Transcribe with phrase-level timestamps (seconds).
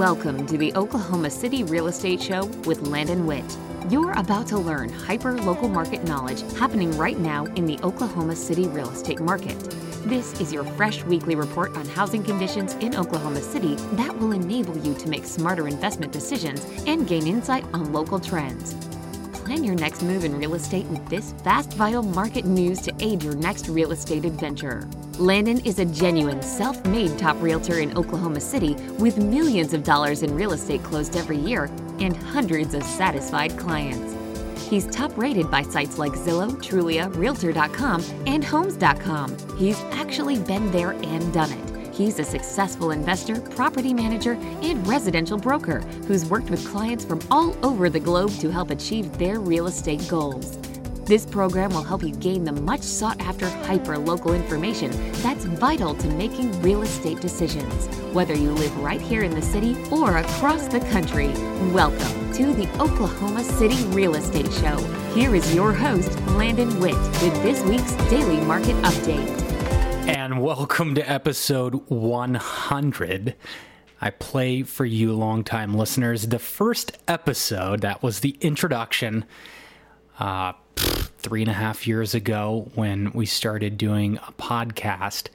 [0.00, 3.44] Welcome to the Oklahoma City Real Estate Show with Landon Witt.
[3.90, 8.66] You're about to learn hyper local market knowledge happening right now in the Oklahoma City
[8.66, 9.60] real estate market.
[10.06, 14.74] This is your fresh weekly report on housing conditions in Oklahoma City that will enable
[14.78, 18.89] you to make smarter investment decisions and gain insight on local trends.
[19.50, 23.20] Plan your next move in real estate with this fast, vital market news to aid
[23.20, 24.88] your next real estate adventure.
[25.18, 30.22] Landon is a genuine, self made top realtor in Oklahoma City with millions of dollars
[30.22, 31.64] in real estate closed every year
[31.98, 34.14] and hundreds of satisfied clients.
[34.68, 39.36] He's top rated by sites like Zillow, Trulia, Realtor.com, and Homes.com.
[39.58, 41.69] He's actually been there and done it.
[42.00, 44.32] He's a successful investor, property manager,
[44.62, 49.18] and residential broker who's worked with clients from all over the globe to help achieve
[49.18, 50.56] their real estate goals.
[51.04, 55.94] This program will help you gain the much sought after hyper local information that's vital
[55.96, 60.68] to making real estate decisions, whether you live right here in the city or across
[60.68, 61.28] the country.
[61.70, 64.78] Welcome to the Oklahoma City Real Estate Show.
[65.12, 69.49] Here is your host, Landon Witt, with this week's Daily Market Update
[70.10, 73.36] and welcome to episode 100.
[74.00, 76.26] I play for you longtime listeners.
[76.26, 79.24] The first episode, that was the introduction
[80.18, 85.28] uh, three and a half years ago when we started doing a podcast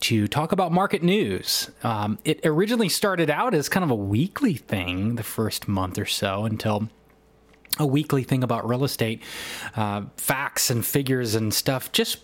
[0.00, 1.70] to talk about market news.
[1.82, 6.06] Um, it originally started out as kind of a weekly thing the first month or
[6.06, 6.90] so until
[7.78, 9.22] a weekly thing about real estate,
[9.74, 12.18] uh, facts and figures and stuff just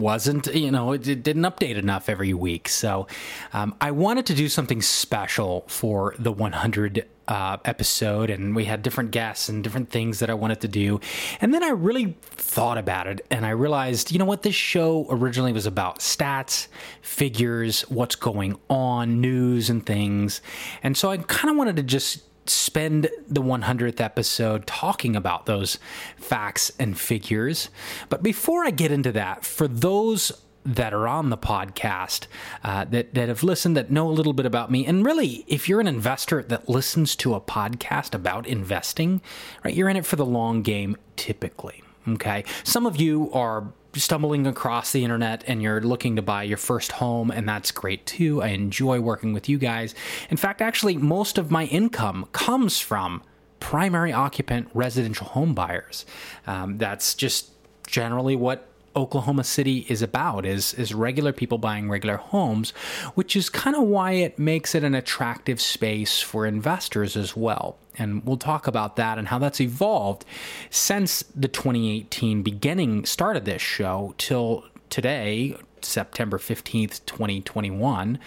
[0.00, 2.68] wasn't, you know, it, didn't update enough every week.
[2.68, 3.06] So
[3.52, 8.82] um, I wanted to do something special for the 100 uh, episode, and we had
[8.82, 11.00] different guests and different things that I wanted to do.
[11.40, 15.06] And then I really thought about it, and I realized, you know what, this show
[15.10, 16.68] originally was about stats,
[17.02, 20.40] figures, what's going on, news, and things.
[20.82, 25.78] And so I kind of wanted to just spend the 100th episode talking about those
[26.16, 27.70] facts and figures.
[28.08, 30.32] But before I get into that, for those
[30.64, 32.26] that are on the podcast
[32.62, 34.84] uh, that, that have listened, that know a little bit about me.
[34.84, 39.22] And really, if you're an investor that listens to a podcast about investing,
[39.64, 41.82] right, you're in it for the long game typically.
[42.06, 42.44] Okay.
[42.64, 46.92] Some of you are stumbling across the internet and you're looking to buy your first
[46.92, 48.42] home, and that's great too.
[48.42, 49.94] I enjoy working with you guys.
[50.30, 53.22] In fact, actually, most of my income comes from
[53.60, 56.06] primary occupant residential home buyers.
[56.46, 57.50] Um, that's just
[57.86, 58.67] generally what
[58.98, 62.70] Oklahoma City is about is is regular people buying regular homes,
[63.14, 67.78] which is kind of why it makes it an attractive space for investors as well.
[67.96, 70.24] And we'll talk about that and how that's evolved
[70.70, 78.18] since the 2018 beginning start of this show till today, September 15th, 2021,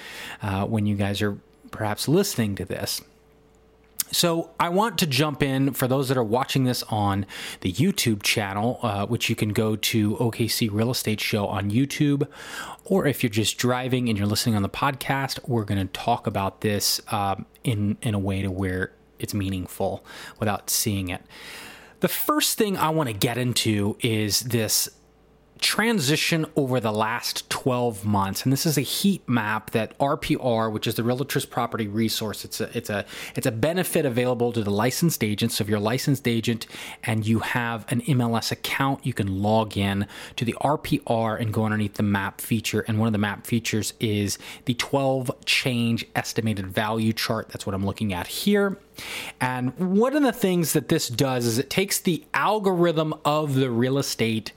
[0.41, 1.37] uh, when you guys are
[1.71, 3.01] perhaps listening to this.
[4.11, 7.25] So, I want to jump in for those that are watching this on
[7.61, 12.27] the YouTube channel, uh, which you can go to OKC Real Estate Show on YouTube,
[12.83, 16.27] or if you're just driving and you're listening on the podcast, we're going to talk
[16.27, 20.03] about this um, in in a way to where it's meaningful
[20.39, 21.21] without seeing it.
[22.01, 24.89] The first thing I want to get into is this
[25.61, 30.87] transition over the last 12 months and this is a heat map that RPR which
[30.87, 33.05] is the realtors property resource it's a it's a
[33.35, 35.57] it's a benefit available to the licensed agents.
[35.57, 36.65] So if you're a licensed agent
[37.03, 41.65] and you have an MLS account you can log in to the RPR and go
[41.65, 42.81] underneath the map feature.
[42.87, 47.49] And one of the map features is the 12 change estimated value chart.
[47.49, 48.77] That's what I'm looking at here.
[49.39, 53.69] And one of the things that this does is it takes the algorithm of the
[53.69, 54.51] real estate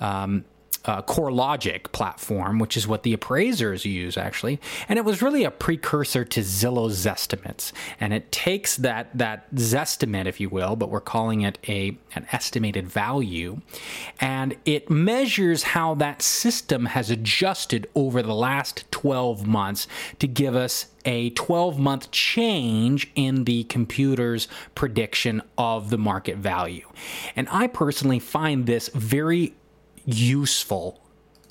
[0.00, 0.44] um,
[0.84, 5.50] uh, CoreLogic platform, which is what the appraisers use actually, and it was really a
[5.50, 7.72] precursor to Zillow's Zestimates.
[7.98, 12.26] And it takes that that Zestimate, if you will, but we're calling it a an
[12.32, 13.60] estimated value,
[14.20, 19.86] and it measures how that system has adjusted over the last 12 months
[20.18, 26.86] to give us a 12 month change in the computer's prediction of the market value.
[27.36, 29.54] And I personally find this very
[30.12, 31.00] useful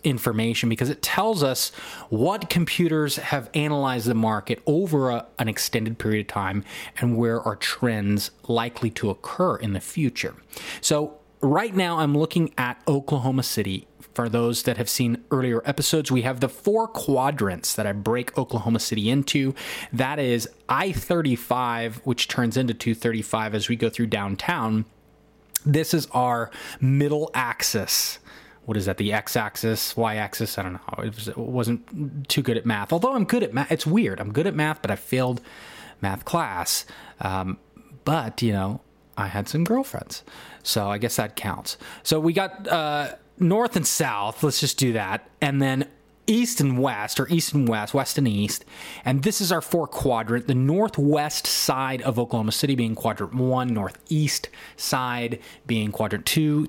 [0.03, 1.71] information because it tells us
[2.09, 6.63] what computers have analyzed the market over a, an extended period of time
[6.97, 10.35] and where are trends likely to occur in the future.
[10.81, 13.87] So, right now, I'm looking at Oklahoma City.
[14.13, 18.37] For those that have seen earlier episodes, we have the four quadrants that I break
[18.37, 19.55] Oklahoma City into.
[19.93, 24.85] That is I 35, which turns into 235 as we go through downtown.
[25.65, 26.51] This is our
[26.81, 28.19] middle axis
[28.69, 32.55] what is that the x-axis y-axis i don't know it, was, it wasn't too good
[32.55, 34.95] at math although i'm good at math it's weird i'm good at math but i
[34.95, 35.41] failed
[36.01, 36.85] math class.
[37.19, 37.57] Um,
[38.05, 38.81] but, you know,
[39.17, 40.23] I had some girlfriends.
[40.63, 41.77] So I guess that counts.
[42.03, 44.43] So we got uh, north and south.
[44.43, 45.29] Let's just do that.
[45.41, 45.87] And then
[46.27, 48.63] east and west, or east and west, west and east.
[49.03, 50.47] And this is our four quadrant.
[50.47, 56.67] The northwest side of Oklahoma City being quadrant one, northeast side being quadrant two,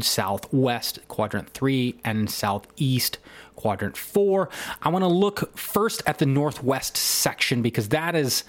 [0.00, 3.18] southwest quadrant three, and southeast
[3.56, 4.48] quadrant four.
[4.82, 8.44] I want to look first at the northwest section because that is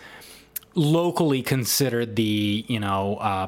[0.75, 3.47] locally considered the you know uh,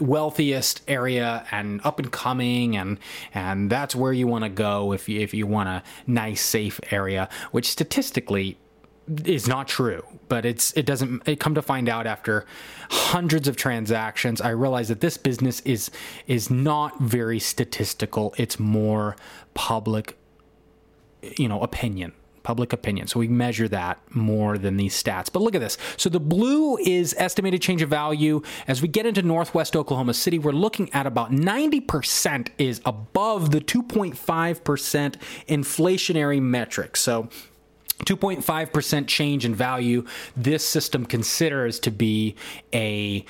[0.00, 2.98] wealthiest area and up and coming and
[3.34, 6.80] and that's where you want to go if you, if you want a nice safe
[6.90, 8.56] area which statistically
[9.24, 12.46] is not true but it's it doesn't it come to find out after
[12.90, 15.90] hundreds of transactions i realize that this business is
[16.26, 19.16] is not very statistical it's more
[19.54, 20.16] public
[21.36, 22.12] you know opinion
[22.42, 23.06] public opinion.
[23.06, 25.32] So we measure that more than these stats.
[25.32, 25.78] But look at this.
[25.96, 28.42] So the blue is estimated change of value.
[28.66, 33.60] As we get into Northwest Oklahoma City, we're looking at about 90% is above the
[33.60, 35.14] 2.5%
[35.48, 36.96] inflationary metric.
[36.96, 37.28] So
[38.04, 40.04] 2.5% change in value,
[40.36, 42.34] this system considers to be
[42.72, 43.24] a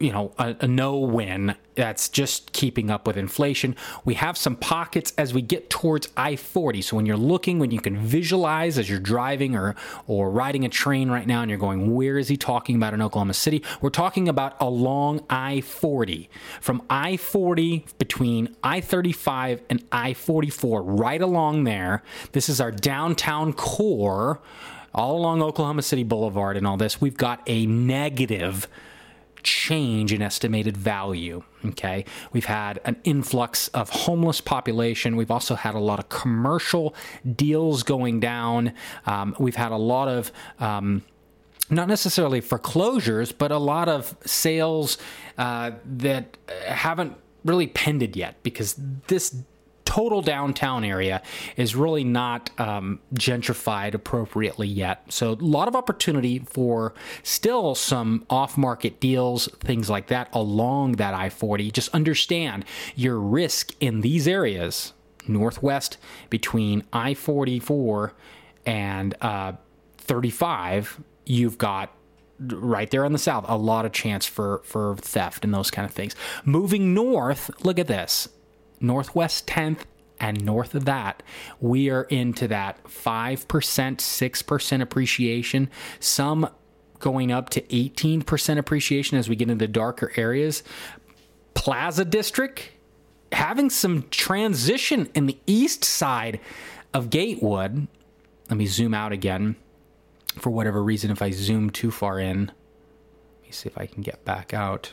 [0.00, 3.76] you know a, a no win that's just keeping up with inflation.
[4.04, 6.82] We have some pockets as we get towards I-40.
[6.82, 9.76] So when you're looking, when you can visualize as you're driving or
[10.06, 13.02] or riding a train right now and you're going, where is he talking about in
[13.02, 13.62] Oklahoma City?
[13.80, 16.28] We're talking about along I-40.
[16.60, 22.02] From I-40 between I-35 and I-44 right along there.
[22.32, 24.40] This is our downtown core
[24.94, 27.00] all along Oklahoma City Boulevard and all this.
[27.00, 28.66] We've got a negative
[29.42, 31.42] change in estimated value.
[31.64, 32.04] Okay.
[32.32, 35.16] We've had an influx of homeless population.
[35.16, 36.94] We've also had a lot of commercial
[37.36, 38.72] deals going down.
[39.06, 41.02] Um, we've had a lot of, um,
[41.68, 44.98] not necessarily foreclosures, but a lot of sales
[45.38, 48.76] uh, that haven't really pended yet because
[49.06, 49.34] this
[49.90, 51.20] total downtown area
[51.56, 55.02] is really not um, gentrified appropriately yet.
[55.08, 56.94] So, a lot of opportunity for
[57.24, 61.72] still some off market deals, things like that along that I 40.
[61.72, 62.64] Just understand
[62.94, 64.92] your risk in these areas,
[65.26, 65.98] northwest
[66.30, 68.14] between I 44
[68.64, 69.54] and uh,
[69.98, 71.92] 35, you've got
[72.38, 75.84] right there in the south a lot of chance for for theft and those kind
[75.84, 76.16] of things
[76.46, 78.30] moving north look at this
[78.80, 79.80] Northwest 10th,
[80.18, 81.22] and north of that,
[81.60, 85.70] we are into that 5%, 6% appreciation.
[85.98, 86.50] Some
[86.98, 90.62] going up to 18% appreciation as we get into darker areas.
[91.54, 92.70] Plaza District
[93.32, 96.40] having some transition in the east side
[96.92, 97.88] of Gatewood.
[98.48, 99.56] Let me zoom out again.
[100.36, 104.02] For whatever reason, if I zoom too far in, let me see if I can
[104.02, 104.92] get back out.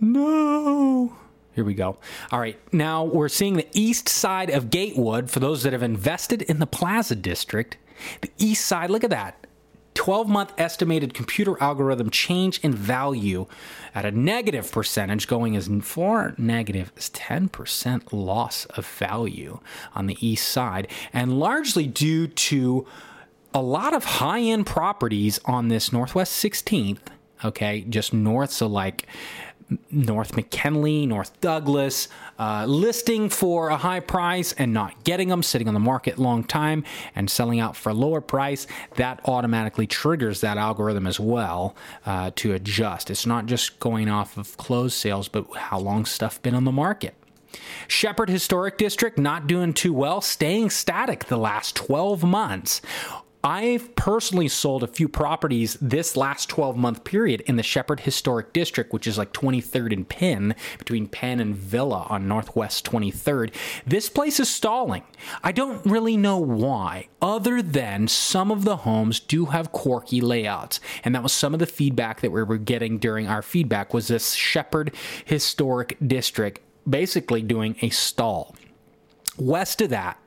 [0.00, 1.16] No.
[1.58, 1.98] Here we go.
[2.30, 6.42] All right, now we're seeing the east side of Gatewood for those that have invested
[6.42, 7.76] in the Plaza District.
[8.20, 9.44] The east side, look at that.
[9.94, 13.46] 12 month estimated computer algorithm change in value
[13.92, 19.58] at a negative percentage, going as far negative as 10% loss of value
[19.96, 22.86] on the east side, and largely due to
[23.52, 27.00] a lot of high end properties on this Northwest 16th,
[27.44, 29.08] okay, just north, so like
[29.90, 32.08] North McKinley, North Douglas,
[32.38, 36.44] uh, listing for a high price and not getting them, sitting on the market long
[36.44, 36.84] time
[37.14, 42.30] and selling out for a lower price, that automatically triggers that algorithm as well uh,
[42.36, 43.10] to adjust.
[43.10, 46.72] It's not just going off of closed sales, but how long stuff been on the
[46.72, 47.14] market.
[47.86, 52.80] Shepherd Historic District not doing too well, staying static the last 12 months.
[53.48, 58.52] I've personally sold a few properties this last 12 month period in the Shepherd Historic
[58.52, 63.54] District, which is like 23rd and Penn, between Penn and Villa on Northwest 23rd.
[63.86, 65.02] This place is stalling.
[65.42, 70.78] I don't really know why, other than some of the homes do have quirky layouts.
[71.02, 74.08] And that was some of the feedback that we were getting during our feedback was
[74.08, 78.54] this Shepherd Historic District basically doing a stall.
[79.38, 80.18] West of that,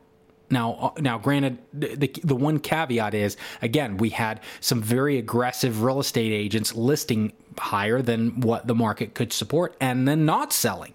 [0.51, 5.83] now, uh, now, granted, the, the one caveat is again we had some very aggressive
[5.83, 10.93] real estate agents listing higher than what the market could support and then not selling.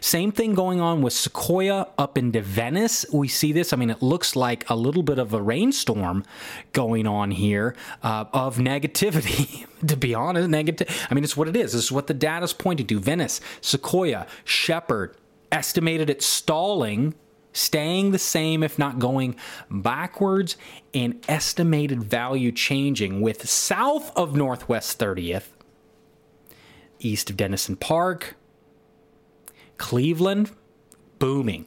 [0.00, 3.04] Same thing going on with Sequoia up into Venice.
[3.12, 3.72] We see this.
[3.72, 6.24] I mean, it looks like a little bit of a rainstorm
[6.72, 9.66] going on here uh, of negativity.
[9.86, 11.06] to be honest, negative.
[11.10, 11.72] I mean, it's what it is.
[11.72, 12.98] This is what the data's pointing to.
[12.98, 15.16] Venice, Sequoia, Shepherd
[15.52, 17.14] estimated it stalling
[17.58, 19.36] staying the same, if not going
[19.70, 20.56] backwards,
[20.94, 25.48] and estimated value changing with south of Northwest 30th,
[27.00, 28.36] east of Denison Park,
[29.76, 30.50] Cleveland,
[31.18, 31.66] booming.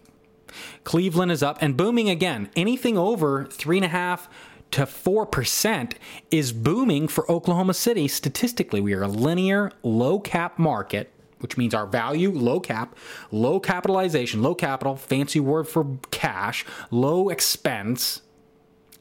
[0.83, 2.49] Cleveland is up and booming again.
[2.55, 4.29] Anything over three and a half
[4.71, 5.93] to 4%
[6.29, 8.07] is booming for Oklahoma City.
[8.07, 12.95] Statistically, we are a linear, low cap market, which means our value, low cap,
[13.31, 18.21] low capitalization, low capital, fancy word for cash, low expense.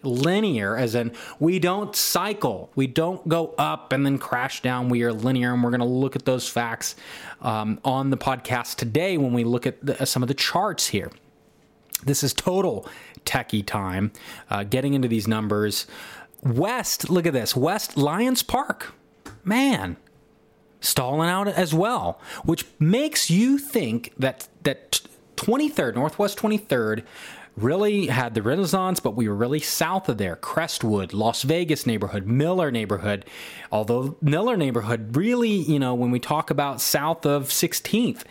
[0.02, 4.88] Linear, as in we don't cycle, we don't go up and then crash down.
[4.88, 6.96] We are linear, and we're going to look at those facts
[7.42, 11.10] um, on the podcast today when we look at the, some of the charts here.
[12.02, 12.88] This is total
[13.26, 14.12] techie time.
[14.48, 15.86] Uh, getting into these numbers.
[16.42, 17.54] West, look at this.
[17.54, 18.94] West Lions Park.
[19.44, 19.96] Man,
[20.80, 25.00] stalling out as well, which makes you think that that
[25.36, 27.04] 23rd, Northwest 23rd,
[27.56, 30.36] really had the Renaissance, but we were really south of there.
[30.36, 33.24] Crestwood, Las Vegas neighborhood, Miller neighborhood.
[33.70, 38.22] Although Miller neighborhood really, you know, when we talk about south of 16th,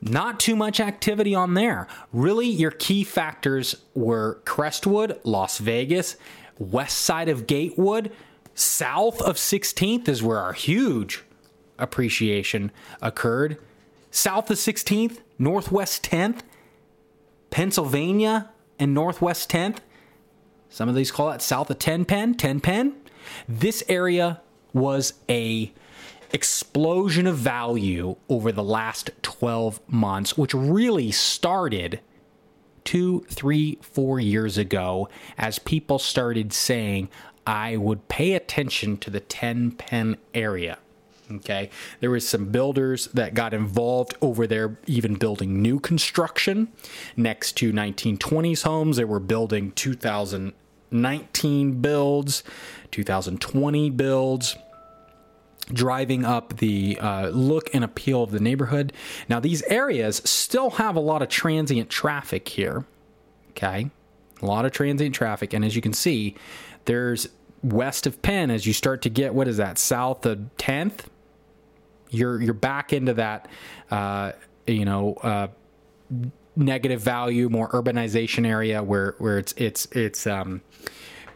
[0.00, 1.88] not too much activity on there.
[2.12, 6.16] Really, your key factors were Crestwood, Las Vegas,
[6.58, 8.12] west side of Gatewood,
[8.54, 11.22] south of 16th is where our huge
[11.78, 12.70] appreciation
[13.02, 13.58] occurred.
[14.10, 16.40] South of 16th, Northwest 10th,
[17.50, 19.78] Pennsylvania and Northwest 10th.
[20.68, 22.94] Some of these call it south of 10 Penn, 10 Penn.
[23.48, 24.40] This area
[24.72, 25.72] was a
[26.32, 32.00] explosion of value over the last 12 months, which really started
[32.84, 37.08] two, three, four years ago as people started saying,
[37.46, 40.78] I would pay attention to the 10 Penn area.
[41.30, 41.70] Okay.
[42.00, 46.68] There was some builders that got involved over there, even building new construction
[47.16, 48.96] next to 1920s homes.
[48.96, 52.44] They were building 2019 builds,
[52.92, 54.56] 2020 builds
[55.72, 58.92] driving up the uh, look and appeal of the neighborhood.
[59.28, 62.84] Now, these areas still have a lot of transient traffic here.
[63.50, 63.90] Okay.
[64.42, 65.52] A lot of transient traffic.
[65.52, 66.36] And as you can see,
[66.84, 67.28] there's
[67.62, 71.06] west of Penn as you start to get, what is that, south of 10th?
[72.16, 73.48] You're, you're back into that,
[73.90, 74.32] uh,
[74.66, 75.48] you know, uh,
[76.56, 80.62] negative value, more urbanization area where, where it's, it's, it's, um,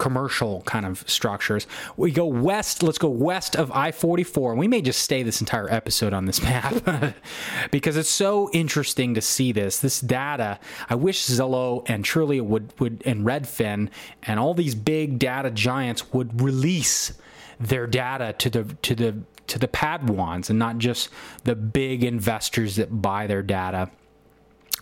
[0.00, 1.66] commercial kind of structures.
[1.96, 4.52] We go west, let's go west of I 44.
[4.52, 7.14] And we may just stay this entire episode on this map
[7.70, 9.78] because it's so interesting to see this.
[9.78, 10.58] This data,
[10.88, 13.90] I wish Zillow and Trulia would, would, and Redfin
[14.22, 17.12] and all these big data giants would release
[17.60, 19.18] their data to the, to the,
[19.50, 21.08] to the Padawans and not just
[21.44, 23.90] the big investors that buy their data.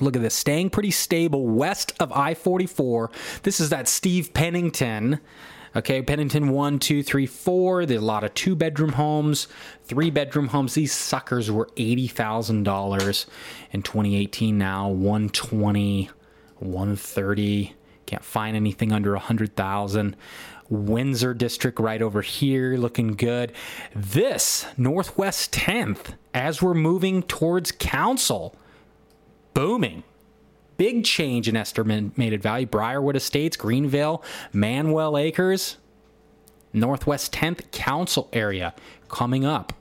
[0.00, 3.10] Look at this, staying pretty stable west of I 44.
[3.42, 5.20] This is that Steve Pennington.
[5.76, 7.84] Okay, Pennington one, two, three, four.
[7.84, 9.48] There's a lot of two bedroom homes,
[9.84, 10.74] three bedroom homes.
[10.74, 13.26] These suckers were $80,000
[13.72, 16.10] in 2018 now, 120,
[16.58, 17.74] 130.
[18.06, 20.16] Can't find anything under 100,000.
[20.70, 23.52] Windsor district right over here looking good.
[23.94, 28.54] This Northwest 10th as we're moving towards council
[29.54, 30.02] booming.
[30.76, 32.66] Big change in estimated value.
[32.66, 34.22] Briarwood Estates, Greenville,
[34.52, 35.76] Manuel Acres,
[36.72, 38.74] Northwest 10th Council area
[39.08, 39.72] coming up.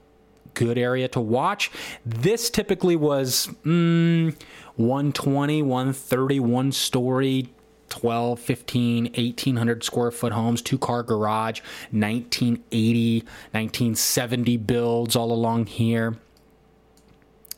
[0.55, 1.69] Good area to watch.
[2.03, 4.35] This typically was mm,
[4.75, 7.49] 120, 130, one story,
[7.89, 16.17] 12, 15, 1800 square foot homes, two car garage, 1980, 1970 builds all along here.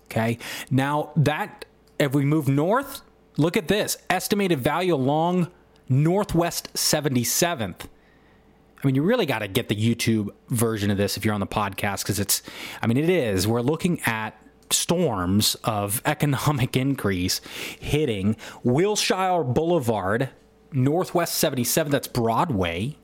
[0.06, 0.38] Okay.
[0.72, 1.66] Now that
[2.00, 3.02] if we move north,
[3.38, 5.50] look at this estimated value along
[5.88, 7.88] Northwest 77th.
[8.82, 11.42] I mean, you really got to get the YouTube version of this if you're on
[11.42, 12.42] the podcast because it's,
[12.82, 13.46] I mean, it is.
[13.46, 17.42] We're looking at storms of economic increase
[17.80, 20.30] hitting Wilshire Boulevard,
[20.72, 22.98] Northwest 77, that's Broadway.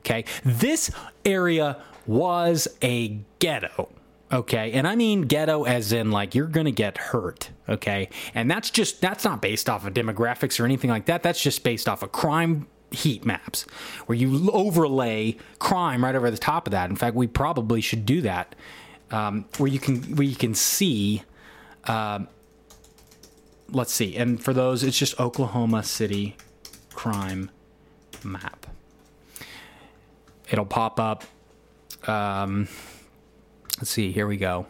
[0.00, 0.24] Okay.
[0.44, 0.90] This
[1.24, 3.88] area was a ghetto.
[4.30, 4.72] Okay.
[4.72, 7.50] And I mean ghetto as in like you're going to get hurt.
[7.68, 8.10] Okay.
[8.34, 11.22] And that's just, that's not based off of demographics or anything like that.
[11.22, 13.62] That's just based off of crime heat maps
[14.06, 16.90] where you overlay crime right over the top of that.
[16.90, 18.54] In fact, we probably should do that
[19.14, 21.22] um, where you can, where you can see,
[21.84, 22.18] uh,
[23.70, 24.16] let's see.
[24.16, 26.36] And for those, it's just Oklahoma City
[26.92, 27.50] crime
[28.24, 28.66] map.
[30.50, 31.22] It'll pop up.
[32.08, 32.66] Um,
[33.78, 34.66] let's see, here we go.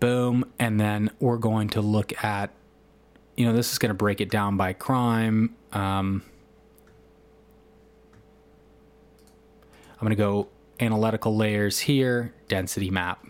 [0.00, 0.50] Boom.
[0.58, 2.50] And then we're going to look at,
[3.36, 5.54] you know, this is going to break it down by crime.
[5.72, 6.22] Um,
[9.92, 10.48] I'm going to go
[10.80, 13.26] analytical layers here, density map.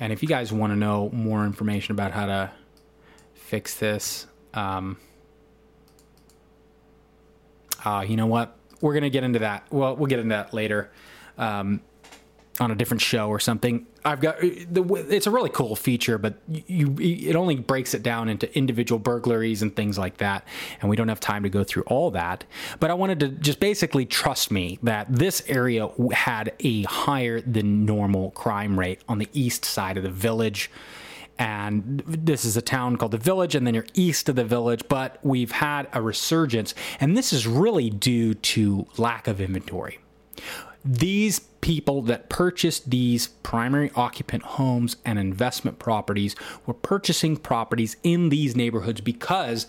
[0.00, 2.50] And if you guys want to know more information about how to
[3.34, 4.96] fix this, um,
[7.84, 8.56] uh, you know what?
[8.80, 9.66] We're going to get into that.
[9.70, 10.90] Well, we'll get into that later.
[11.36, 11.82] Um,
[12.60, 13.86] on a different show or something.
[14.04, 18.28] I've got the it's a really cool feature, but you it only breaks it down
[18.28, 20.46] into individual burglaries and things like that,
[20.80, 22.44] and we don't have time to go through all that.
[22.78, 27.86] But I wanted to just basically trust me that this area had a higher than
[27.86, 30.70] normal crime rate on the east side of the village.
[31.38, 34.82] And this is a town called the Village, and then you're east of the Village,
[34.88, 40.00] but we've had a resurgence, and this is really due to lack of inventory
[40.84, 46.34] these people that purchased these primary occupant homes and investment properties
[46.66, 49.66] were purchasing properties in these neighborhoods because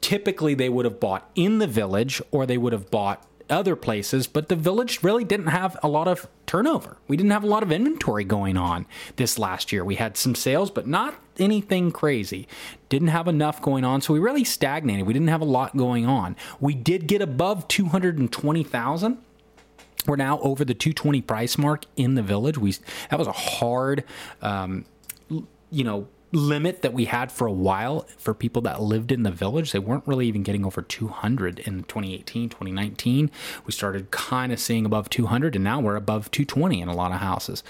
[0.00, 4.26] typically they would have bought in the village or they would have bought other places,
[4.26, 6.96] but the village really didn't have a lot of turnover.
[7.08, 9.84] We didn't have a lot of inventory going on this last year.
[9.84, 12.48] We had some sales, but not anything crazy.
[12.88, 15.06] Didn't have enough going on, so we really stagnated.
[15.06, 16.36] We didn't have a lot going on.
[16.60, 19.18] We did get above 220,000
[20.06, 22.58] we're now over the 220 price mark in the village.
[22.58, 22.74] We
[23.10, 24.04] that was a hard,
[24.42, 24.84] um,
[25.70, 29.30] you know, limit that we had for a while for people that lived in the
[29.30, 29.72] village.
[29.72, 33.30] They weren't really even getting over 200 in 2018, 2019.
[33.64, 37.12] We started kind of seeing above 200, and now we're above 220 in a lot
[37.12, 37.62] of houses.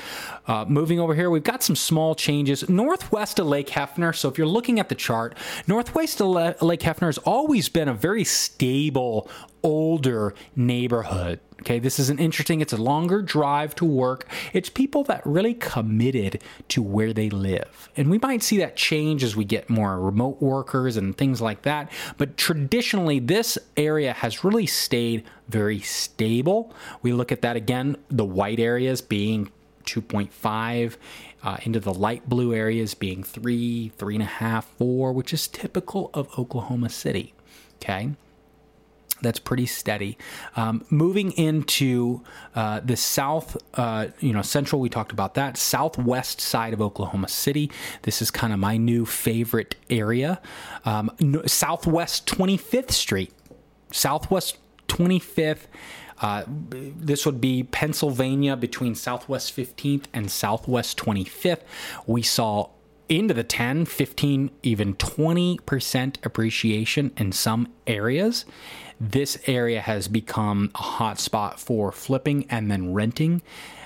[0.46, 4.14] Uh, moving over here, we've got some small changes northwest of Lake Hefner.
[4.14, 6.28] So if you're looking at the chart, northwest of
[6.62, 9.28] Lake Hefner has always been a very stable,
[9.62, 11.40] older neighborhood.
[11.60, 14.28] Okay, this is an interesting, it's a longer drive to work.
[14.52, 17.88] It's people that really committed to where they live.
[17.96, 21.62] And we might see that change as we get more remote workers and things like
[21.62, 21.90] that.
[22.18, 26.74] But traditionally, this area has really stayed very stable.
[27.00, 29.50] We look at that again, the white areas being
[29.86, 30.96] 2.5
[31.42, 35.48] uh, into the light blue areas being three, three and a half, four, which is
[35.48, 37.32] typical of Oklahoma City.
[37.76, 38.10] Okay
[39.22, 40.18] that's pretty steady.
[40.56, 42.22] Um, moving into
[42.54, 45.56] uh, the south, uh, you know, central, we talked about that.
[45.56, 47.70] Southwest side of Oklahoma City.
[48.02, 50.40] This is kind of my new favorite area.
[50.84, 53.32] Um, no, Southwest 25th Street.
[53.90, 55.66] Southwest 25th.
[56.20, 61.60] Uh, this would be Pennsylvania between Southwest 15th and Southwest 25th.
[62.06, 62.70] We saw
[63.08, 68.44] into the 10, 15, even 20% appreciation in some areas
[69.00, 73.42] this area has become a hotspot for flipping and then renting.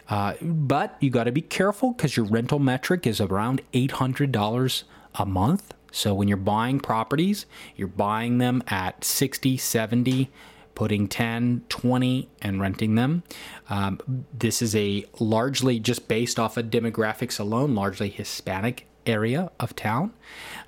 [0.09, 4.83] Uh, but you got to be careful because your rental metric is around $800
[5.14, 5.75] a month.
[5.92, 7.46] So when you're buying properties,
[7.77, 10.31] you're buying them at 60, 70,
[10.75, 13.23] putting 10, 20 and renting them.
[13.68, 19.75] Um, this is a largely just based off of demographics alone, largely Hispanic area of
[19.75, 20.12] town.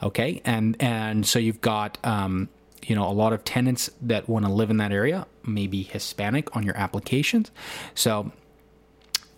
[0.03, 0.41] Okay.
[0.45, 2.49] And, and so you've got, um,
[2.87, 5.83] you know a lot of tenants that want to live in that area may be
[5.83, 7.51] hispanic on your applications.
[7.95, 8.33] So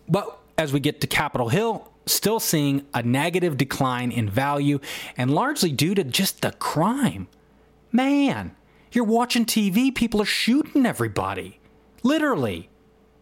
[0.09, 4.79] but as we get to capitol hill still seeing a negative decline in value
[5.17, 7.29] and largely due to just the crime.
[7.93, 8.55] Man
[8.93, 11.59] you're watching tv people are shooting everybody
[12.03, 12.69] literally.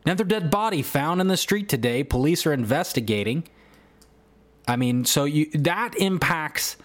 [0.04, 3.44] Another dead body found in the street today police are investigating.
[4.66, 6.76] I mean so you that impacts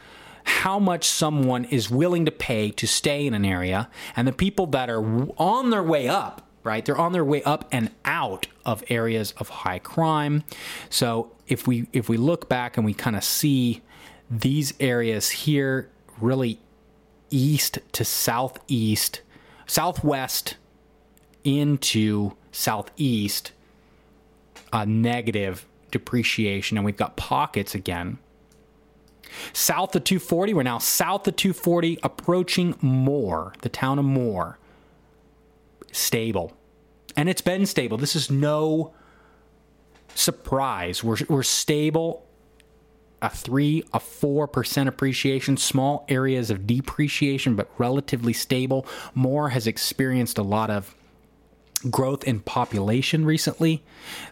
[0.48, 4.66] how much someone is willing to pay to stay in an area and the people
[4.66, 5.04] that are
[5.38, 9.50] on their way up right they're on their way up and out of areas of
[9.50, 10.44] high crime.
[10.90, 13.82] So if we if we look back and we kind of see
[14.30, 16.60] these areas here really
[17.30, 19.22] east to southeast
[19.66, 20.56] southwest
[21.44, 23.52] into southeast
[24.74, 28.18] a negative depreciation and we've got pockets again
[29.54, 34.60] South of 240, we're now south of 240, approaching Moore, the town of Moore.
[35.92, 36.54] Stable.
[37.16, 37.98] And it's been stable.
[37.98, 38.94] This is no
[40.14, 41.04] surprise.
[41.04, 42.26] We're, we're stable,
[43.22, 48.86] a 3, a 4% appreciation, small areas of depreciation, but relatively stable.
[49.16, 50.96] Moore has experienced a lot of
[51.92, 53.84] growth in population recently.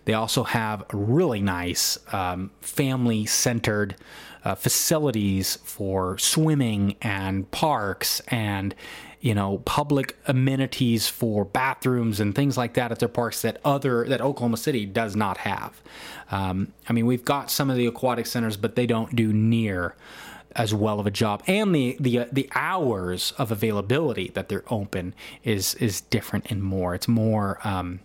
[0.06, 3.96] They also have really nice um, family centered
[4.44, 8.76] uh, facilities for swimming and parks and
[9.20, 14.06] you know public amenities for bathrooms and things like that at their parks that other
[14.08, 15.82] that Oklahoma City does not have.
[16.30, 19.96] Um, I mean, we've got some of the aquatic centers, but they don't do near
[20.56, 24.63] as well of a job, and the the uh, the hours of availability that they're
[24.70, 25.13] open
[25.44, 26.96] is is different and more.
[26.96, 27.60] It's more.
[27.63, 28.00] Um,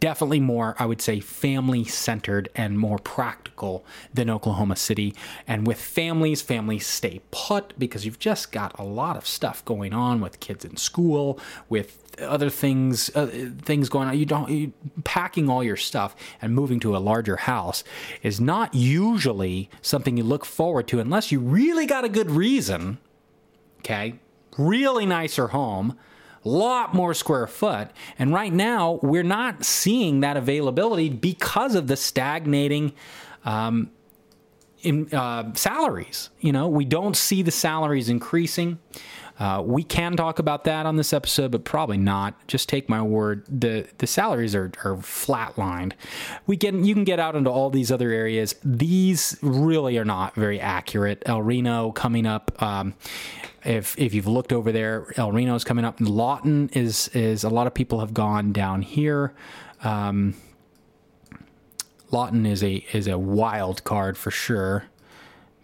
[0.00, 5.14] definitely more, I would say, family centered and more practical than Oklahoma City.
[5.46, 9.92] And with families, families stay put because you've just got a lot of stuff going
[9.92, 13.26] on with kids in school, with other things uh,
[13.62, 14.72] things going on you don't you,
[15.04, 17.84] packing all your stuff and moving to a larger house
[18.22, 22.98] is not usually something you look forward to unless you really got a good reason
[23.80, 24.14] okay
[24.56, 25.98] really nicer home
[26.48, 27.90] lot more square foot.
[28.18, 32.92] And right now, we're not seeing that availability because of the stagnating
[33.44, 33.90] um,
[34.82, 36.30] in uh, salaries.
[36.40, 38.78] You know, we don't see the salaries increasing.
[39.38, 42.34] Uh, we can talk about that on this episode, but probably not.
[42.46, 43.44] Just take my word.
[43.48, 45.92] the The salaries are are flatlined.
[46.46, 48.54] We can you can get out into all these other areas.
[48.64, 51.22] These really are not very accurate.
[51.26, 52.50] El Reno coming up.
[52.62, 52.94] Um,
[53.66, 55.96] if if you've looked over there, El Reno is coming up.
[56.00, 59.34] Lawton is is a lot of people have gone down here.
[59.82, 60.34] Um,
[62.10, 64.84] Lawton is a is a wild card for sure.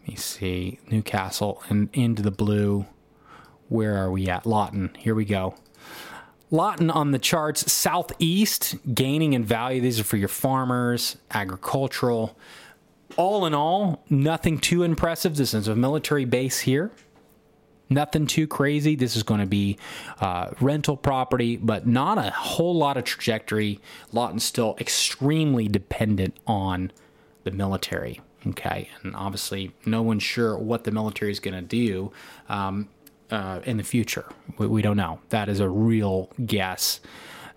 [0.01, 2.87] Let me see Newcastle and into the blue.
[3.69, 4.45] Where are we at?
[4.45, 4.91] Lawton.
[4.99, 5.55] Here we go.
[6.51, 9.81] Lawton on the charts, southeast, gaining in value.
[9.81, 12.37] These are for your farmers, agricultural.
[13.17, 15.37] All in all, nothing too impressive.
[15.37, 16.91] This is a military base here.
[17.93, 18.97] Nothing too crazy.
[18.97, 19.79] This is going to be
[20.21, 23.81] uh, rental property, but not a whole lot of trajectory.
[24.13, 26.91] Lawton's still extremely dependent on
[27.45, 28.21] the military.
[28.47, 32.11] Okay, and obviously, no one's sure what the military is going to do
[32.49, 32.89] um,
[33.31, 34.27] uh, in the future.
[34.59, 35.21] We, we, don't know.
[35.29, 36.99] That is a real guess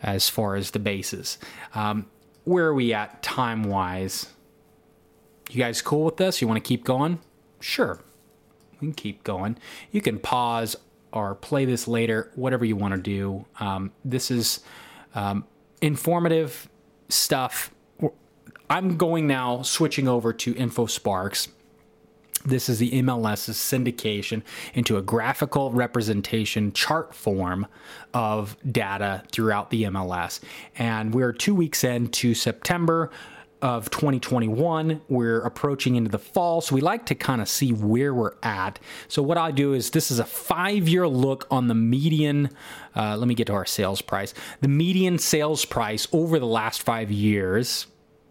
[0.04, 1.39] as far as the bases.
[1.74, 2.06] Um,
[2.43, 4.28] where are we at time wise?
[5.50, 6.39] You guys cool with this?
[6.39, 7.19] You want to keep going?
[7.60, 8.00] Sure,
[8.86, 9.58] we can keep going.
[9.91, 10.76] You can pause
[11.12, 13.45] or play this later, whatever you want to do.
[13.60, 14.60] Um, this is
[15.13, 15.45] um,
[15.82, 16.69] informative
[17.10, 17.71] stuff.
[18.69, 21.50] I'm going now, switching over to InfoSparks.
[22.45, 24.43] This is the MLS's syndication
[24.76, 27.65] into a graphical representation chart form
[28.13, 30.41] of data throughout the MLS.
[30.78, 33.10] And we're two weeks into September
[33.65, 35.01] of 2021.
[35.10, 38.78] We're approaching into the fall, so we like to kind of see where we're at.
[39.08, 42.51] So, what I do is this is a five year look on the median.
[42.95, 44.36] Uh, let me get to our sales price.
[44.62, 47.88] The median sales price over the last five years,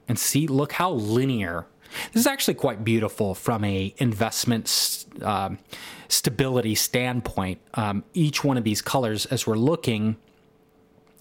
[0.06, 1.66] and see, look how linear.
[2.12, 5.58] This is actually quite beautiful from a investment um,
[6.06, 7.60] stability standpoint.
[7.74, 10.14] Um, each one of these colors, as we're looking,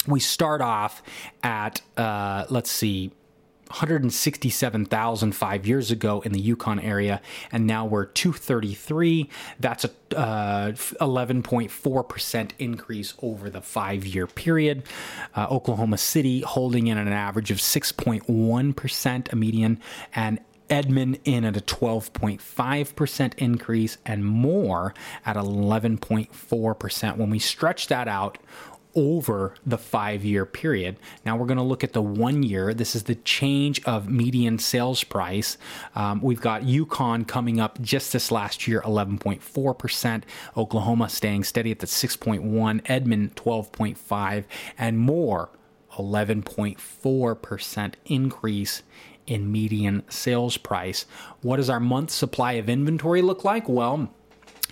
[0.05, 1.01] we start off
[1.41, 3.11] at uh, let's see
[3.73, 7.19] 167,000 five years ago in the Yukon area,
[7.51, 9.27] and now we're 233.
[9.59, 14.83] That's a uh, 11.4% increase over the five year period.
[15.35, 19.81] Uh, Oklahoma City holding in an average of 6.1%, a median,
[20.13, 24.93] and Edmond in at a 12.5% increase and Moore
[25.25, 27.17] at 11.4%.
[27.17, 28.37] When we stretch that out
[28.95, 30.97] over the five year period.
[31.25, 32.73] Now we're going to look at the one year.
[32.73, 35.57] This is the change of median sales price.
[35.95, 40.23] Um, we've got Yukon coming up just this last year, 11.4%.
[40.55, 42.81] Oklahoma staying steady at the 6.1.
[42.85, 44.43] Edmond, 12.5,
[44.77, 45.49] and Moore,
[45.93, 48.83] 11.4% increase
[49.25, 51.05] in median sales price.
[51.41, 53.69] What does our month supply of inventory look like?
[53.69, 54.13] Well,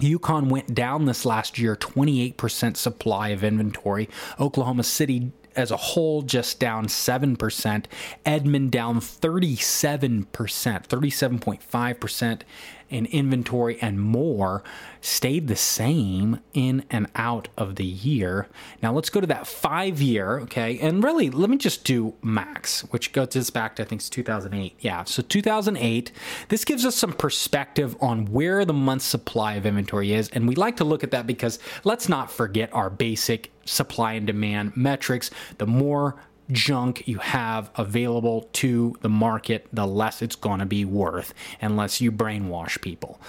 [0.04, 4.10] Yukon went down this last year, 28% supply of inventory.
[4.40, 7.86] Oklahoma City as a whole just down 7%.
[8.26, 12.42] Edmond down 37%, 37.5%
[12.92, 14.64] in inventory and Moore
[15.00, 18.48] stayed the same in and out of the year.
[18.84, 20.78] Now let's go to that five year, okay?
[20.80, 24.10] And really, let me just do max, which goes this back to I think it's
[24.10, 24.76] 2008.
[24.80, 26.12] Yeah, so 2008.
[26.50, 30.56] This gives us some perspective on where the month supply of inventory is, and we
[30.56, 35.32] like to look at that because let's not forget our basic supply and demand metrics.
[35.58, 36.16] The more
[36.52, 42.02] junk you have available to the market, the less it's going to be worth unless
[42.02, 43.20] you brainwash people.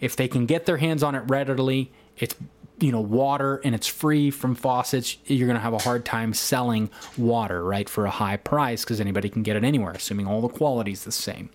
[0.00, 2.34] If they can get their hands on it readily, it's
[2.78, 6.34] you know water and it's free from faucets you're going to have a hard time
[6.34, 10.40] selling water right for a high price because anybody can get it anywhere assuming all
[10.40, 11.48] the quality is the same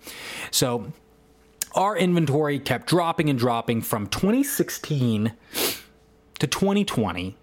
[0.50, 0.90] so
[1.74, 5.32] our inventory kept dropping and dropping from 2016
[6.38, 7.36] to 2020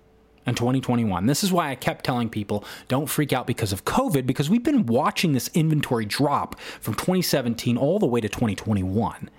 [0.46, 1.26] and 2021.
[1.26, 4.64] This is why I kept telling people don't freak out because of COVID, because we've
[4.64, 9.30] been watching this inventory drop from 2017 all the way to 2021.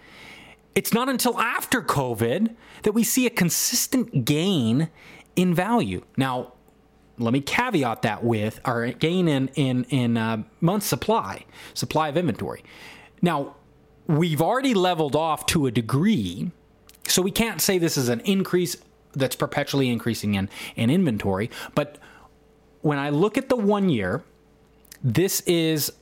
[0.75, 4.91] it's not until after COVID that we see a consistent gain
[5.35, 6.03] in value.
[6.17, 6.53] Now,
[7.19, 12.17] let me caveat that with our gain in in in uh, month supply, supply of
[12.17, 12.63] inventory.
[13.23, 13.57] Now,
[14.07, 16.51] we've already leveled off to a degree,
[17.09, 18.77] so we can't say this is an increase
[19.17, 21.51] that's perpetually increasing in in inventory.
[21.75, 21.99] But
[22.83, 24.23] when I look at the one year,
[25.03, 25.93] this is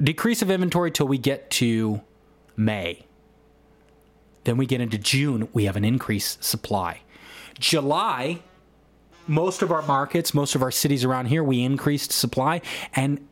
[0.00, 2.00] decrease of inventory till we get to
[2.56, 3.04] May.
[4.44, 7.00] Then we get into June, we have an increased supply.
[7.58, 8.40] July,
[9.26, 12.62] most of our markets, most of our cities around here, we increased supply.
[12.94, 13.26] And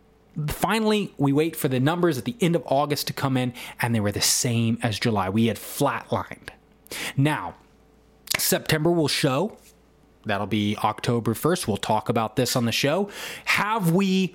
[0.49, 3.95] finally, we wait for the numbers at the end of August to come in, and
[3.95, 5.31] they were the same as July.
[5.31, 6.49] We had flatlined.
[7.17, 7.55] Now,
[8.39, 9.57] September will show.
[10.25, 11.69] That'll be October 1st.
[11.69, 13.09] We'll talk about this on the show.
[13.45, 14.35] Have we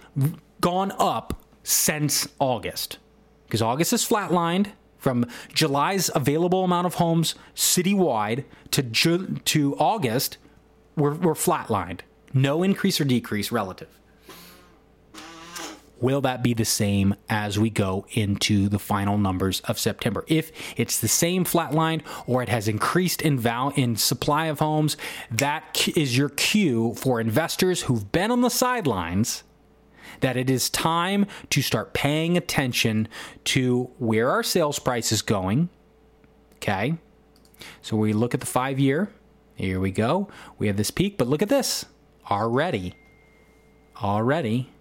[0.61, 2.97] gone up since August?
[3.45, 10.37] Because August is flatlined from July's available amount of homes citywide to Ju- to August,
[10.95, 12.01] we're, we're flatlined.
[12.33, 13.89] No increase or decrease relative.
[16.01, 20.25] Will that be the same as we go into the final numbers of September?
[20.27, 24.97] If it's the same flatline or it has increased in val in supply of homes,
[25.29, 29.43] that is your cue for investors who've been on the sidelines
[30.21, 33.07] that it is time to start paying attention
[33.43, 35.69] to where our sales price is going.
[36.55, 36.95] Okay.
[37.81, 39.11] So we look at the five year.
[39.55, 40.27] Here we go.
[40.57, 41.85] We have this peak, but look at this
[42.29, 42.95] already.
[44.01, 44.71] Already.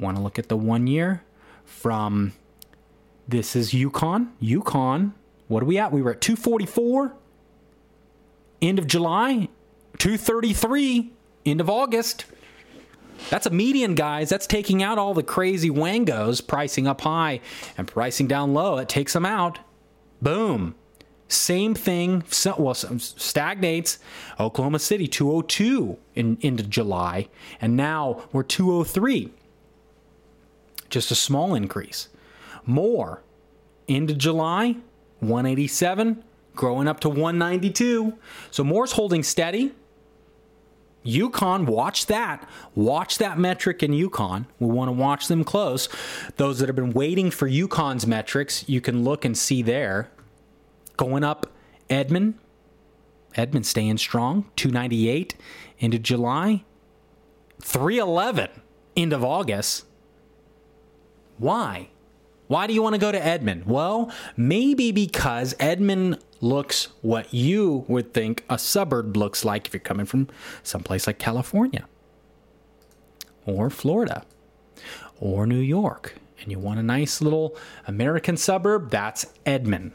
[0.00, 1.22] Want to look at the one year
[1.64, 2.32] from
[3.28, 4.32] this is Yukon.
[4.40, 5.14] Yukon.
[5.46, 5.92] What are we at?
[5.92, 7.14] We were at 244
[8.62, 9.48] end of July,
[9.98, 11.12] 233
[11.44, 12.24] end of August.
[13.28, 14.30] That's a median, guys.
[14.30, 17.40] That's taking out all the crazy wangos, pricing up high
[17.76, 18.78] and pricing down low.
[18.78, 19.58] It takes them out.
[20.22, 20.74] Boom.
[21.28, 22.24] Same thing,
[22.58, 23.98] well, stagnates.
[24.40, 27.28] Oklahoma City 202 in, into July,
[27.60, 29.30] and now we're 203.
[30.90, 32.08] Just a small increase.
[32.66, 33.22] Moore
[33.86, 34.76] into July,
[35.20, 36.22] 187,
[36.54, 38.14] growing up to 192.
[38.50, 39.72] So Moore's holding steady.
[41.02, 42.46] Yukon, watch that.
[42.74, 44.46] Watch that metric in Yukon.
[44.58, 45.88] We want to watch them close.
[46.36, 50.10] Those that have been waiting for Yukon's metrics, you can look and see there.
[50.98, 51.46] Going up,
[51.88, 52.34] Edmond.
[53.34, 55.36] Edmond staying strong, 298
[55.78, 56.64] into July,
[57.62, 58.48] 311
[58.96, 59.84] end of August.
[61.40, 61.88] Why?
[62.46, 63.64] Why do you want to go to Edmond?
[63.66, 69.80] Well, maybe because Edmond looks what you would think a suburb looks like if you're
[69.80, 70.28] coming from
[70.62, 71.86] someplace like California
[73.46, 74.24] or Florida
[75.18, 79.92] or New York and you want a nice little American suburb, that's Edmond.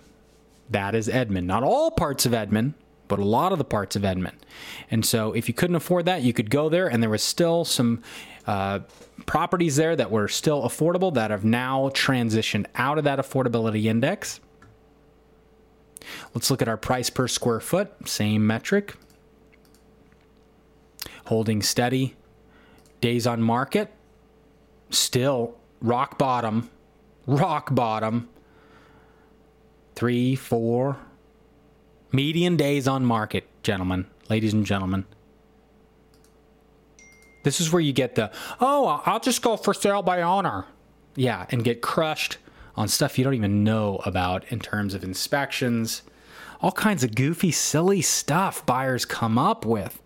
[0.70, 1.46] That is Edmond.
[1.46, 2.74] Not all parts of Edmond,
[3.08, 4.38] but a lot of the parts of Edmond.
[4.90, 7.66] And so if you couldn't afford that, you could go there and there was still
[7.66, 8.02] some
[8.48, 8.80] uh,
[9.26, 14.40] properties there that were still affordable that have now transitioned out of that affordability index.
[16.34, 18.96] Let's look at our price per square foot, same metric.
[21.26, 22.16] Holding steady.
[23.02, 23.92] Days on market,
[24.90, 26.72] still rock bottom,
[27.28, 28.30] rock bottom.
[29.96, 30.98] Three, four,
[32.12, 35.06] median days on market, gentlemen, ladies and gentlemen.
[37.46, 40.66] This is where you get the, oh, I'll just go for sale by owner.
[41.16, 42.40] Yeah, and get crushed
[42.76, 46.02] on stuff you don't even know about in terms of inspections,
[46.60, 50.02] all kinds of goofy, silly stuff buyers come up with.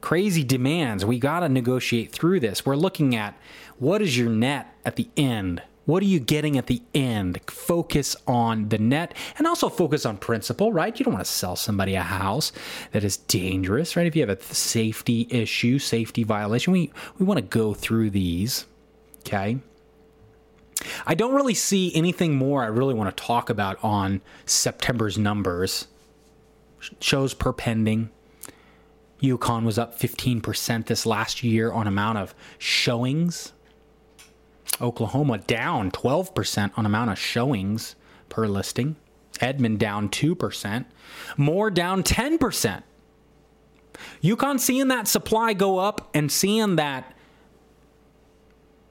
[0.00, 1.04] Crazy demands.
[1.04, 2.66] We got to negotiate through this.
[2.66, 3.38] We're looking at
[3.78, 7.40] what is your net at the end what are you getting at the end?
[7.48, 10.98] Focus on the net and also focus on principle, right?
[10.98, 12.52] You don't want to sell somebody a house
[12.90, 14.06] that is dangerous, right?
[14.06, 18.66] If you have a safety issue, safety violation, we, we want to go through these,
[19.20, 19.58] okay?
[21.06, 25.86] I don't really see anything more I really want to talk about on September's numbers.
[27.00, 28.10] Shows per pending.
[29.20, 33.52] Yukon was up 15% this last year on amount of showings
[34.80, 37.96] Oklahoma down 12% on amount of showings
[38.28, 38.96] per listing.
[39.40, 40.84] Edmond down 2%.
[41.36, 42.82] Moore down 10%.
[44.20, 47.12] Yukon seeing that supply go up and seeing that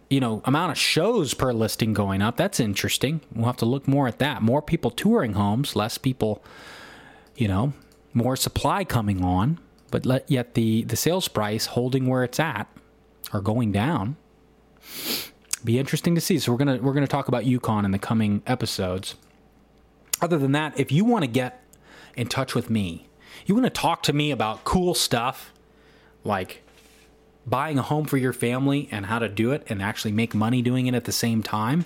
[0.09, 3.88] you know amount of shows per listing going up that's interesting we'll have to look
[3.88, 6.43] more at that more people touring homes less people
[7.35, 7.73] you know
[8.13, 9.59] more supply coming on
[9.91, 12.67] but let, yet the the sales price holding where it's at
[13.33, 14.15] or going down
[15.65, 16.39] be interesting to see.
[16.39, 19.15] So we're gonna we're gonna talk about Yukon in the coming episodes.
[20.21, 21.62] Other than that, if you want to get
[22.15, 23.08] in touch with me,
[23.45, 25.51] you want to talk to me about cool stuff
[26.23, 26.63] like
[27.45, 30.62] buying a home for your family and how to do it and actually make money
[30.62, 31.86] doing it at the same time,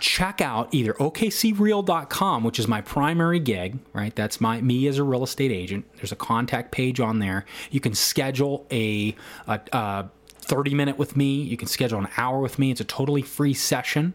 [0.00, 4.14] check out either okcreal.com, which is my primary gig, right?
[4.16, 5.86] That's my me as a real estate agent.
[5.96, 7.44] There's a contact page on there.
[7.70, 9.14] You can schedule a,
[9.46, 10.10] a, a
[10.46, 11.42] 30 minute with me.
[11.42, 12.70] You can schedule an hour with me.
[12.70, 14.14] It's a totally free session.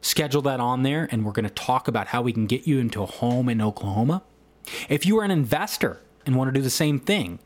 [0.00, 2.78] Schedule that on there, and we're going to talk about how we can get you
[2.78, 4.22] into a home in Oklahoma.
[4.88, 7.40] If you are an investor and want to do the same thing,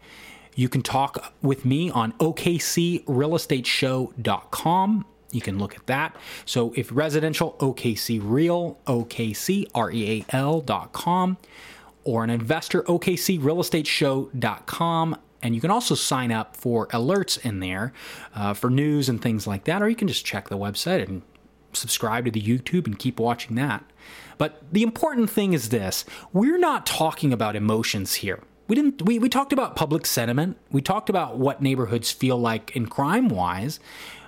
[0.55, 5.07] you can talk with me on okcrealestateshow.com.
[5.31, 6.15] You can look at that.
[6.45, 11.39] So if residential, OKC Real, OKC, R-E-A-L dot com,
[12.05, 15.17] or an investor, okcrealestateshow.com.
[15.43, 17.93] And you can also sign up for alerts in there
[18.35, 21.23] uh, for news and things like that, or you can just check the website and
[21.73, 23.85] subscribe to the YouTube and keep watching that.
[24.39, 28.41] But the important thing is this we're not talking about emotions here.
[28.69, 30.57] We didn't we, we talked about public sentiment.
[30.71, 33.81] We talked about what neighborhoods feel like in crime wise.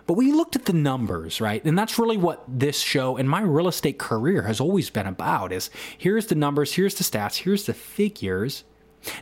[0.07, 1.65] But we looked at the numbers, right?
[1.65, 5.51] And that's really what this show and my real estate career has always been about
[5.51, 8.65] is here's the numbers, here's the stats, here's the figures.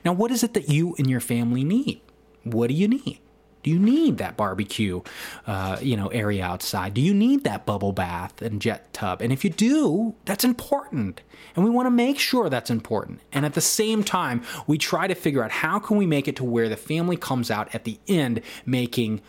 [0.04, 2.00] Now, what is it that you and your family need?
[2.44, 3.20] What do you need?
[3.62, 5.02] Do you need that barbecue,
[5.46, 6.94] uh, you know, area outside?
[6.94, 9.22] Do you need that bubble bath and jet tub?
[9.22, 11.22] And if you do, that's important,
[11.54, 13.20] and we want to make sure that's important.
[13.32, 16.36] And at the same time, we try to figure out how can we make it
[16.36, 19.20] to where the family comes out at the end making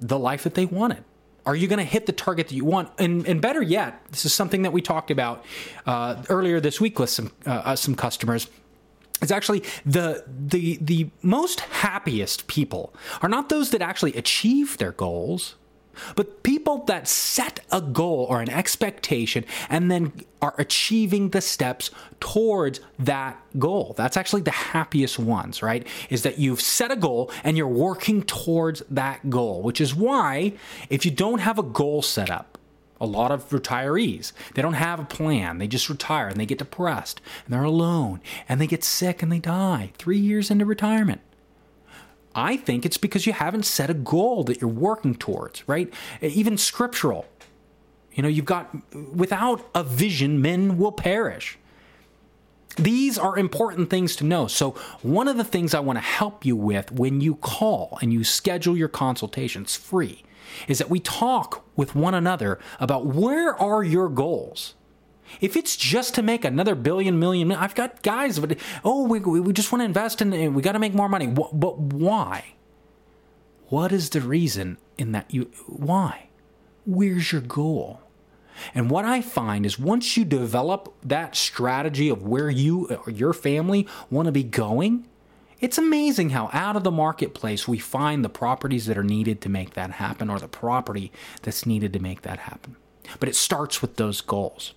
[0.00, 1.04] the life that they wanted.
[1.44, 2.90] Are you going to hit the target that you want?
[2.98, 5.44] And, and better yet, this is something that we talked about
[5.86, 8.48] uh, earlier this week with some uh, uh some customers
[9.22, 14.92] it's actually the the the most happiest people are not those that actually achieve their
[14.92, 15.54] goals
[16.16, 21.90] but people that set a goal or an expectation and then are achieving the steps
[22.20, 23.94] towards that goal.
[23.96, 25.86] That's actually the happiest ones, right?
[26.10, 30.54] Is that you've set a goal and you're working towards that goal, which is why
[30.88, 32.51] if you don't have a goal set up,
[33.02, 35.58] a lot of retirees, they don't have a plan.
[35.58, 39.32] They just retire and they get depressed and they're alone and they get sick and
[39.32, 41.20] they die three years into retirement.
[42.34, 45.92] I think it's because you haven't set a goal that you're working towards, right?
[46.22, 47.26] Even scriptural.
[48.12, 48.70] You know, you've got,
[49.12, 51.58] without a vision, men will perish.
[52.76, 54.46] These are important things to know.
[54.46, 54.70] So,
[55.02, 58.24] one of the things I want to help you with when you call and you
[58.24, 60.22] schedule your consultations free
[60.68, 64.74] is that we talk with one another about where are your goals?
[65.40, 69.52] If it's just to make another billion, million, I've got guys, but oh, we, we
[69.52, 71.26] just want to invest in, we got to make more money.
[71.26, 72.54] But why?
[73.68, 76.28] What is the reason in that you, why?
[76.84, 78.00] Where's your goal?
[78.74, 83.32] And what I find is once you develop that strategy of where you or your
[83.32, 85.08] family want to be going,
[85.62, 89.48] it's amazing how out of the marketplace we find the properties that are needed to
[89.48, 92.74] make that happen or the property that's needed to make that happen.
[93.20, 94.74] But it starts with those goals.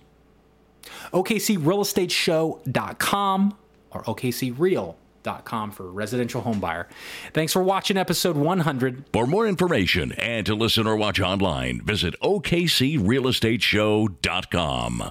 [1.12, 3.56] OKCRealEstateShow.com
[3.90, 6.86] or OKCReal.com for residential home buyer.
[7.34, 9.06] Thanks for watching episode 100.
[9.12, 15.10] For more information and to listen or watch online, visit OKCRealEstateShow.com.